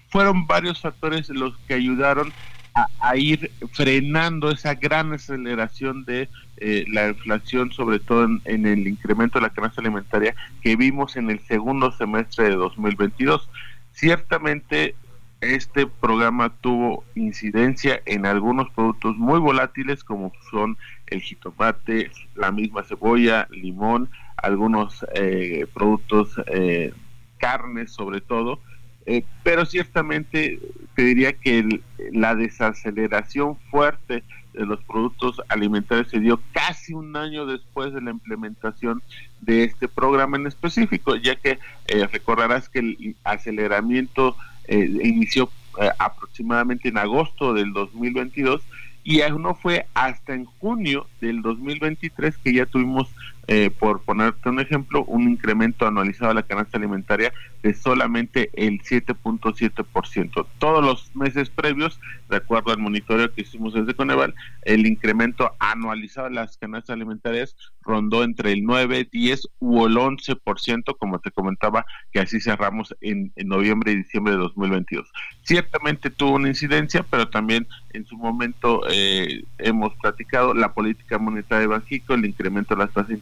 [0.09, 2.33] fueron varios factores los que ayudaron
[2.75, 9.39] a, ir frenando esa gran aceleración de eh, la inflación, sobre todo en, el incremento
[9.39, 13.49] de la canasta alimentaria que vimos en el segundo semestre de 2022.
[13.93, 14.97] Ciertamente
[15.41, 22.83] este programa tuvo incidencia en algunos productos muy volátiles como son el jitomate, la misma
[22.83, 26.93] cebolla, limón, algunos eh, productos, eh,
[27.39, 28.61] carnes sobre todo,
[29.07, 30.59] eh, pero ciertamente
[30.95, 31.81] te diría que
[32.13, 38.11] la desaceleración fuerte de los productos alimentarios se dio casi un año después de la
[38.11, 39.03] implementación
[39.41, 44.37] de este programa en específico, ya que eh, recordarás que el aceleramiento
[44.69, 45.51] eh, inició
[45.99, 48.63] aproximadamente en agosto del 2022
[49.03, 53.09] y no fue hasta en junio del 2023 que ya tuvimos
[53.47, 58.83] eh, por ponerte un ejemplo, un incremento anualizado de la canasta alimentaria de solamente el
[58.83, 60.47] 7.7%.
[60.59, 66.29] Todos los meses previos, de acuerdo al monitoreo que hicimos desde Coneval, el incremento anualizado
[66.29, 71.87] de las canastas alimentarias rondó entre el 9, 10 u el 11%, como te comentaba,
[72.13, 75.11] que así cerramos en, noviembre y diciembre de 2022.
[75.43, 81.61] Ciertamente tuvo una incidencia, pero también en su momento eh, hemos platicado la política monetaria
[81.61, 83.15] de Banjico, el incremento de las tasas de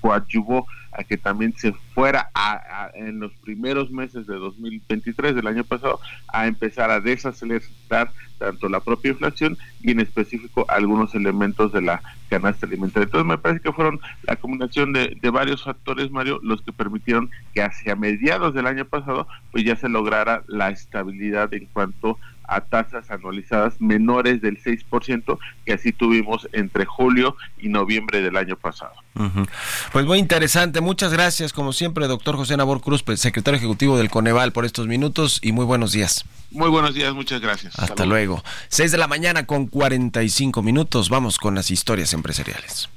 [0.00, 5.64] coadyuvó a que también se fuera a, en los primeros meses de 2023 del año
[5.64, 11.82] pasado a empezar a desacelerar tanto la propia inflación y en específico algunos elementos de
[11.82, 13.04] la canasta alimentaria.
[13.04, 17.30] Entonces me parece que fueron la combinación de, de, varios factores, Mario, los que permitieron
[17.54, 22.37] que hacia mediados del año pasado pues ya se lograra la estabilidad en cuanto a
[22.70, 28.94] tasas anualizadas menores del 6% que así tuvimos entre julio y noviembre del año pasado.
[29.92, 30.80] Pues muy interesante.
[30.80, 35.40] Muchas gracias, como siempre, doctor José Nabor Cruz, secretario ejecutivo del Coneval, por estos minutos
[35.42, 36.24] y muy buenos días.
[36.50, 37.78] Muy buenos días, muchas gracias.
[37.78, 38.42] Hasta luego.
[38.68, 41.10] 6 de la mañana con 45 minutos.
[41.10, 42.88] Vamos con las historias empresariales.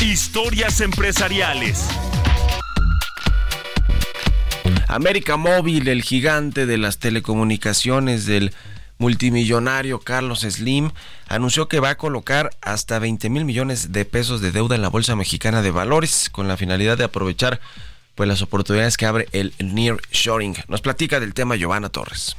[0.00, 1.88] Historias empresariales.
[4.88, 8.52] América Móvil, el gigante de las telecomunicaciones del
[8.98, 10.90] multimillonario Carlos Slim,
[11.28, 14.88] anunció que va a colocar hasta 20 mil millones de pesos de deuda en la
[14.88, 17.60] Bolsa Mexicana de Valores con la finalidad de aprovechar
[18.14, 20.56] pues, las oportunidades que abre el Near Shoring.
[20.68, 22.36] Nos platica del tema Giovanna Torres.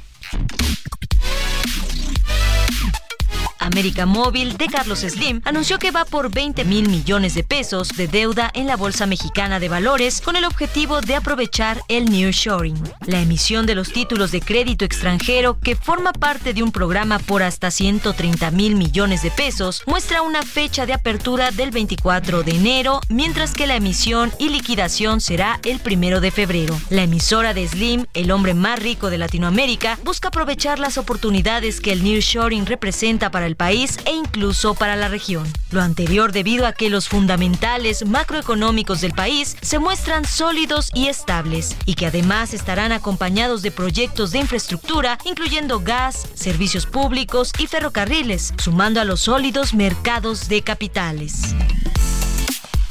[3.68, 8.08] América Móvil de Carlos Slim anunció que va por 20 mil millones de pesos de
[8.08, 12.82] deuda en la Bolsa Mexicana de Valores con el objetivo de aprovechar el nearshoring.
[13.04, 17.42] La emisión de los títulos de crédito extranjero, que forma parte de un programa por
[17.42, 23.02] hasta 130 mil millones de pesos, muestra una fecha de apertura del 24 de enero,
[23.10, 26.80] mientras que la emisión y liquidación será el 1 de febrero.
[26.88, 31.92] La emisora de Slim, el hombre más rico de Latinoamérica, busca aprovechar las oportunidades que
[31.92, 35.46] el nearshoring representa para el país e incluso para la región.
[35.70, 41.76] Lo anterior debido a que los fundamentales macroeconómicos del país se muestran sólidos y estables
[41.84, 48.54] y que además estarán acompañados de proyectos de infraestructura incluyendo gas, servicios públicos y ferrocarriles,
[48.58, 51.54] sumando a los sólidos mercados de capitales.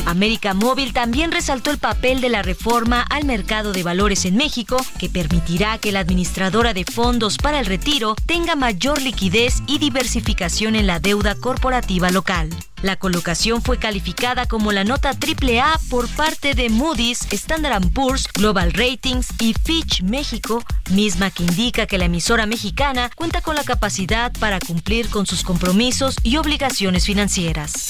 [0.07, 4.77] América Móvil también resaltó el papel de la reforma al mercado de valores en México,
[4.99, 10.77] que permitirá que la administradora de fondos para el retiro tenga mayor liquidez y diversificación
[10.77, 12.49] en la deuda corporativa local.
[12.81, 18.71] La colocación fue calificada como la nota AAA por parte de Moody's, Standard Poor's, Global
[18.71, 24.31] Ratings y Fitch México, misma que indica que la emisora mexicana cuenta con la capacidad
[24.39, 27.87] para cumplir con sus compromisos y obligaciones financieras.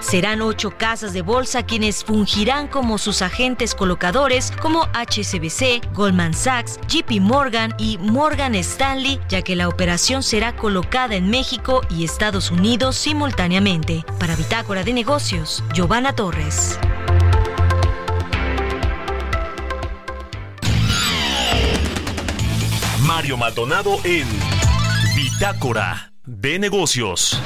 [0.00, 6.80] Serán ocho casas de bolsa quienes fungirán como sus agentes colocadores como HSBC, Goldman Sachs,
[6.88, 12.50] JP Morgan y Morgan Stanley, ya que la operación será colocada en México y Estados
[12.50, 14.04] Unidos simultáneamente.
[14.18, 16.78] Para Bitácora de Negocios, Giovanna Torres.
[23.02, 24.26] Mario Maldonado en
[25.14, 27.40] Bitácora de Negocios.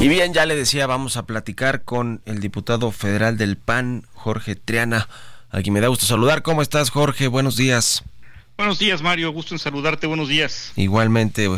[0.00, 4.56] Y bien, ya le decía, vamos a platicar con el diputado federal del PAN, Jorge
[4.56, 5.06] Triana,
[5.50, 6.40] a quien me da gusto saludar.
[6.42, 7.28] ¿Cómo estás, Jorge?
[7.28, 8.02] Buenos días.
[8.56, 9.30] Buenos días, Mario.
[9.30, 10.06] Gusto en saludarte.
[10.06, 10.72] Buenos días.
[10.74, 11.50] Igualmente,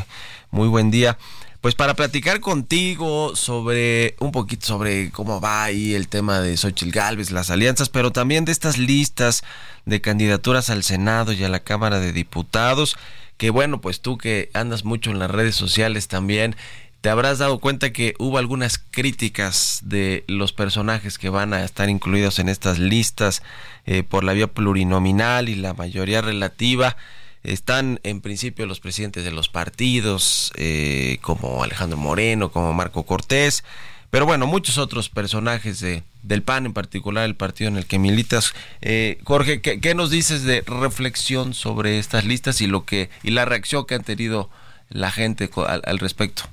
[0.51, 1.19] muy buen día.
[1.61, 6.91] Pues para platicar contigo sobre un poquito sobre cómo va ahí el tema de Xochitl
[6.91, 9.45] Galvez, las alianzas, pero también de estas listas
[9.87, 12.97] de candidaturas al Senado y a la Cámara de Diputados,
[13.37, 16.57] que bueno, pues tú que andas mucho en las redes sociales también,
[17.03, 21.91] te habrás dado cuenta que hubo algunas críticas de los personajes que van a estar
[21.91, 23.43] incluidos en estas listas
[23.87, 26.97] eh, por la vía plurinominal y la mayoría relativa.
[27.43, 33.65] Están en principio los presidentes de los partidos, eh, como Alejandro Moreno, como Marco Cortés,
[34.11, 37.99] pero bueno, muchos otros personajes de, del PAN, en particular el partido en el que
[37.99, 38.55] militas.
[38.81, 43.45] Eh, Jorge, ¿qué, nos dices de reflexión sobre estas listas y lo que y la
[43.45, 44.51] reacción que han tenido
[44.89, 46.45] la gente al respecto?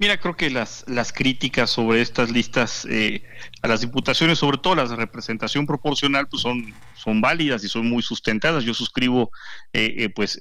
[0.00, 3.24] Mira, creo que las, las críticas sobre estas listas eh,
[3.62, 7.88] a las diputaciones, sobre todo las de representación proporcional, pues son, son válidas y son
[7.88, 8.62] muy sustentadas.
[8.62, 9.32] Yo suscribo
[9.72, 10.38] eh, eh, pues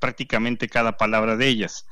[0.00, 1.84] prácticamente cada palabra de ellas.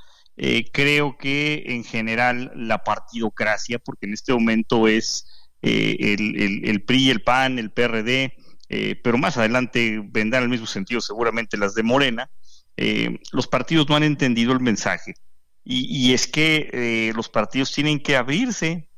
[0.73, 5.27] creo que en general la partidocracia, porque en este momento es
[5.61, 8.33] el, el, el, PRI, el PAN, el PRD,
[9.03, 12.31] pero más adelante vendrán el mismo sentido seguramente las de Morena,
[13.33, 15.15] los partidos no han entendido el mensaje
[15.69, 18.89] y, es que eh, los partidos tienen que abrirse,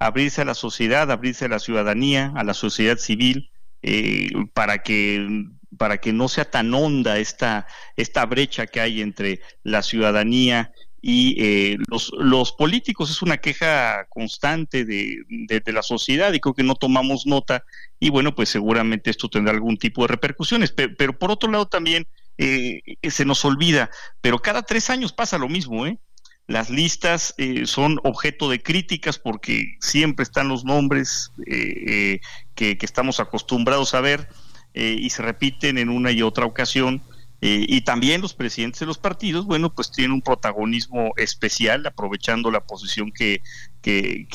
[0.00, 3.52] abrirse a la sociedad, abrirse a la ciudadanía, a la sociedad civil,
[3.82, 5.44] eh, para que
[5.78, 7.66] para que no sea tan honda esta,
[7.96, 10.72] esta brecha que hay entre la ciudadanía
[11.02, 13.10] y eh, los, los políticos.
[13.10, 17.62] Es una queja constante de, de, la sociedad y creo que no tomamos nota
[18.00, 20.72] y bueno, pues seguramente esto tendrá algún tipo de repercusiones.
[20.72, 22.08] Pero, por otro lado también
[22.38, 23.90] se nos olvida,
[24.22, 25.98] pero cada tres años pasa lo mismo, ¿eh?
[26.46, 32.20] Las listas eh, son objeto de críticas porque siempre están los nombres eh, eh,
[32.54, 34.28] que, estamos acostumbrados a ver.
[34.74, 37.02] y se repiten en una y otra ocasión.
[37.40, 42.60] y también los presidentes de los partidos, bueno, pues tienen un protagonismo especial, aprovechando la
[42.60, 43.42] posición que,
[43.82, 44.26] que,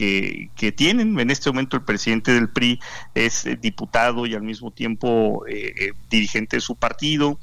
[0.55, 1.19] que, tienen.
[1.19, 2.79] En este momento el presidente del PRI
[3.15, 5.45] es diputado y al mismo tiempo
[6.09, 7.39] dirigente de su partido,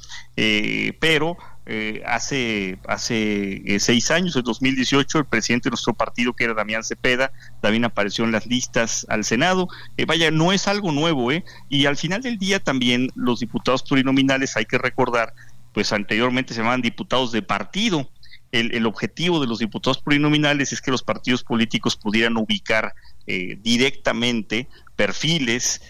[1.01, 1.37] pero
[1.71, 6.55] eh, hace, hace eh, seis años, en 2018, el presidente de nuestro partido, que era
[6.55, 9.69] Damián Cepeda, también apareció en las listas al Senado.
[9.99, 11.45] Eh, vaya, no es algo nuevo, ¿eh?
[11.69, 15.35] Y al final del día también los diputados plurinominales, hay que recordar,
[15.75, 18.11] pues anteriormente se llamaban diputados de partido.
[18.51, 22.95] El, el objetivo de los diputados plurinominales es que los partidos políticos pudieran ubicar
[23.27, 25.83] directamente perfiles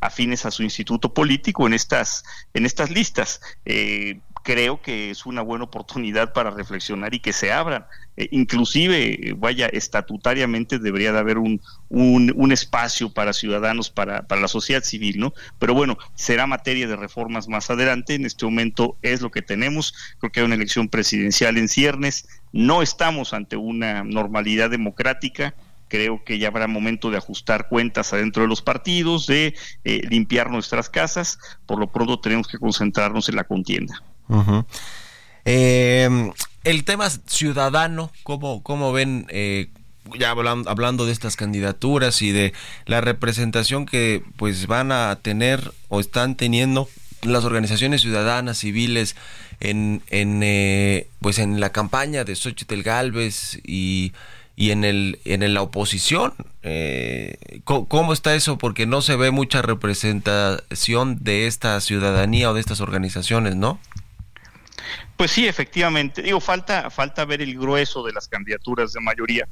[0.00, 3.40] afines a su instituto político en estas en estas listas
[4.44, 7.86] creo que es una buena oportunidad para reflexionar y que se abran.
[8.16, 14.42] Eh, inclusive, eh, vaya, estatutariamente debería de haber un, un, espacio para ciudadanos, para, para,
[14.42, 15.32] la sociedad civil, ¿no?
[15.58, 18.14] Pero bueno, será materia de reformas más adelante.
[18.14, 19.94] En este momento es lo que tenemos.
[20.18, 22.28] Creo que hay una elección presidencial en ciernes.
[22.52, 25.54] No estamos ante una normalidad democrática
[25.86, 30.50] creo que ya habrá momento de ajustar cuentas adentro de los partidos, de eh, limpiar
[30.50, 31.38] nuestras casas.
[31.66, 34.02] Por lo pronto tenemos que concentrarnos en la contienda.
[35.44, 36.32] Eh,
[36.64, 39.68] el tema ciudadano, ¿cómo, cómo ven, eh,
[40.18, 42.52] ya hablando, hablando de estas candidaturas y de
[42.86, 46.88] la representación que pues van a tener o están teniendo
[47.22, 49.16] las organizaciones ciudadanas civiles
[49.60, 54.12] en, en eh, pues en la campaña de Xochitl Galvez y
[54.56, 56.32] y en el en la oposición
[57.64, 62.80] ¿cómo, está eso porque no se ve mucha representación de esta ciudadanía o de estas
[62.80, 63.80] organizaciones no
[65.16, 66.22] pues sí, efectivamente.
[66.22, 69.48] Digo, falta, falta ver el grueso de las candidaturas de mayoría.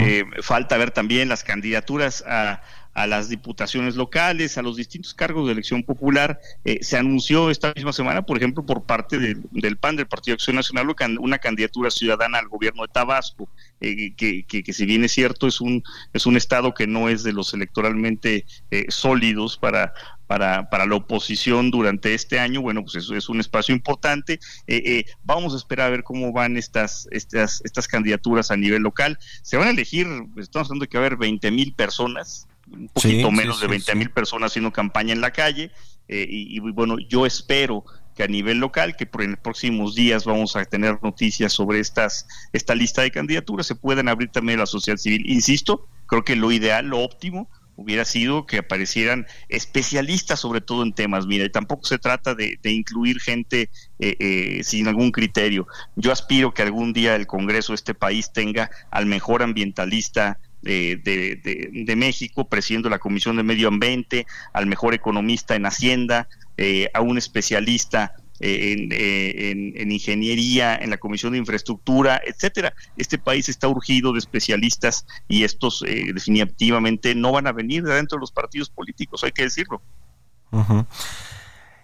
[0.00, 2.62] Eh, falta ver también las candidaturas a,
[2.96, 6.40] a, las diputaciones locales, a los distintos cargos de elección popular.
[6.64, 10.36] Eh, se anunció esta misma semana, por ejemplo, por parte del PAN, del Partido de
[10.36, 13.48] Acción Nacional, una candidatura ciudadana al gobierno de Tabasco,
[13.80, 15.82] eh, que, que, que, si bien es cierto, es un,
[16.12, 18.44] es un estado que no es de los electoralmente
[18.88, 19.92] sólidos para,
[20.26, 24.34] para, para la oposición durante este año, bueno, pues eso es un espacio importante.
[24.66, 28.82] Eh, eh, vamos a esperar a ver cómo van estas, estas, estas candidaturas a nivel
[28.82, 29.18] local.
[29.42, 32.88] Se van a elegir, estamos hablando de que va a haber 20 mil personas, un
[32.88, 35.70] poquito menos de 20 mil personas haciendo campaña en la calle.
[36.08, 40.24] Eh, y, bueno, yo espero que a nivel local, que por en los próximos días
[40.24, 44.62] vamos a tener noticias sobre estas, esta lista de candidaturas, se puedan abrir también a
[44.62, 45.30] la sociedad civil.
[45.30, 50.94] Insisto, creo que lo ideal, lo óptimo, hubiera sido que aparecieran especialistas sobre todo en
[50.94, 51.26] temas.
[51.26, 55.66] Mira, y tampoco se trata de, incluir gente eh, eh, sin algún criterio.
[55.94, 61.72] Yo aspiro que algún día el Congreso de este país tenga al mejor ambientalista de,
[61.86, 67.00] de, México, presidiendo la Comisión de Medio Ambiente, al mejor economista en Hacienda, eh, a
[67.00, 72.74] un especialista eh, en, ingeniería, en la Comisión de Infraestructura, etcétera.
[72.96, 77.94] Este país está urgido de especialistas y estos eh, definitivamente no van a venir de
[77.94, 79.80] dentro de los partidos políticos, hay que decirlo.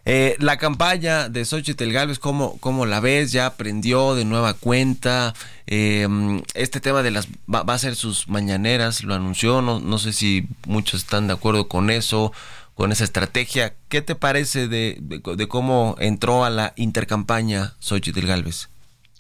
[0.05, 3.31] Eh, la campaña de Xochitl Galvez, ¿cómo, ¿cómo la ves?
[3.31, 5.35] ¿Ya aprendió de nueva cuenta?
[5.67, 7.29] este tema de las...
[7.53, 11.67] Va, a ser sus mañaneras, lo anunció, no, no sé si muchos están de acuerdo
[11.67, 12.33] con eso
[12.75, 13.75] con esa estrategia.
[13.89, 18.69] ¿Qué te parece de, de, cómo entró a la intercampaña Xochitl Galvez?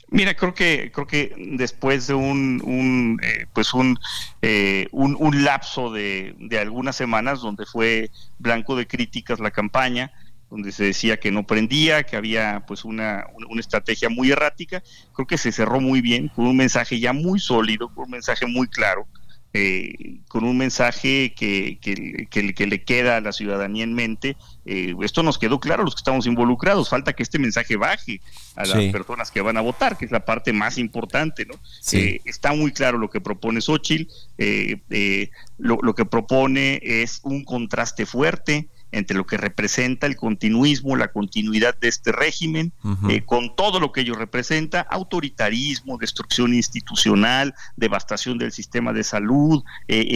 [0.08, 3.98] Mira, creo que creo que después de un, un eh, pues un,
[4.42, 10.12] eh, un, un lapso de, de algunas semanas donde fue blanco de críticas la campaña,
[10.52, 14.82] donde se decía que no prendía, que había pues una, una, estrategia muy errática,
[15.14, 18.44] creo que se cerró muy bien, con un mensaje ya muy sólido, con un mensaje
[18.44, 19.08] muy claro,
[19.54, 24.36] eh, con un mensaje que, que, que, le queda a la ciudadanía en mente.
[24.66, 26.90] Eh, esto nos quedó claro los que estamos involucrados.
[26.90, 28.20] Falta que este mensaje baje
[28.54, 31.46] a las personas que van a votar, que es la parte más importante.
[31.46, 31.54] ¿no?
[31.92, 34.10] Eh, está muy claro lo que propone Xochitl.
[35.56, 41.08] Lo, lo, que propone es un contraste fuerte entre lo que representa el continuismo, la
[41.08, 42.72] continuidad de este régimen,
[43.08, 49.64] eh, con todo lo que ello representa, autoritarismo, destrucción institucional, devastación del sistema de salud,
[49.88, 50.06] eh,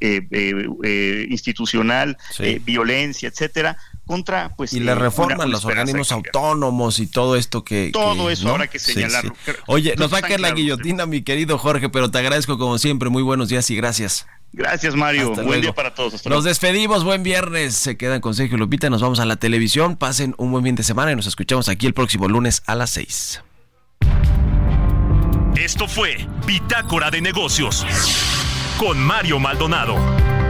[0.00, 2.18] eh, institucional,
[2.64, 8.30] violencia, etcétera, contra pues y la reforma los organismos autónomos y todo esto que todo
[8.30, 9.34] eso ahora que señalarlo.
[9.66, 13.08] oye nos va a caer la guillotina mi querido Jorge pero te agradezco como siempre.
[13.08, 15.34] Muy buenos días y gracias Gracias, Mario.
[15.34, 16.26] buen día para todos.
[16.26, 17.74] nos despedimos, buen viernes.
[17.74, 19.96] Se quedan con Sergio Lupita, nos vamos a la televisión.
[19.96, 22.90] Pasen un buen fin de semana y nos escuchamos aquí el próximo lunes a las
[22.90, 23.42] 6.
[25.56, 27.86] Esto fue Bitácora de Negocios
[28.78, 30.41] con Mario Maldonado.